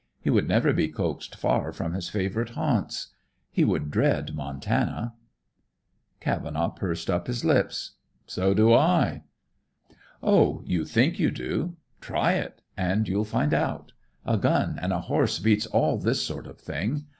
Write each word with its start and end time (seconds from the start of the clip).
He 0.19 0.31
would 0.31 0.47
never 0.47 0.73
be 0.73 0.87
coaxed 0.87 1.35
far 1.35 1.71
from 1.71 1.93
his 1.93 2.09
favorite 2.09 2.49
haunts. 2.57 3.09
He 3.51 3.63
would 3.63 3.91
dread 3.91 4.33
Montana." 4.33 5.13
Cavenaugh 6.19 6.71
pursed 6.71 7.07
up 7.07 7.27
his 7.27 7.45
lips. 7.45 7.97
"So 8.25 8.55
do 8.55 8.73
I!" 8.73 9.21
"Oh, 10.23 10.63
you 10.65 10.85
think 10.85 11.19
you 11.19 11.29
do. 11.29 11.77
Try 11.99 12.33
it, 12.33 12.63
and 12.75 13.07
you'll 13.07 13.25
find 13.25 13.53
out. 13.53 13.91
A 14.25 14.39
gun 14.39 14.79
and 14.81 14.91
a 14.91 15.01
horse 15.01 15.37
beats 15.37 15.67
all 15.67 15.99
this 15.99 16.23
sort 16.25 16.47
of 16.47 16.59
thing. 16.59 17.05